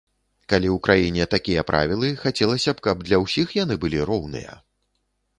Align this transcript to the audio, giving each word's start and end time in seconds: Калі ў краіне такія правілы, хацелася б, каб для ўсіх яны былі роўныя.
Калі 0.51 0.69
ў 0.75 0.77
краіне 0.85 1.25
такія 1.33 1.63
правілы, 1.71 2.09
хацелася 2.21 2.73
б, 2.79 2.83
каб 2.87 3.03
для 3.09 3.19
ўсіх 3.25 3.53
яны 3.57 3.77
былі 3.83 3.99
роўныя. 4.11 4.57